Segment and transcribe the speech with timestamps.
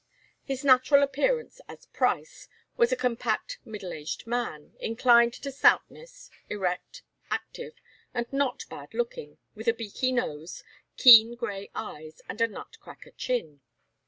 [0.43, 7.03] His natural appearance as Price was a compact middle aged man, inclined to stoutness, erect,
[7.29, 7.75] active,
[8.11, 10.63] and not bad looking, with a beaky nose,
[10.97, 13.61] keen grey eyes, and a nutcracker chin.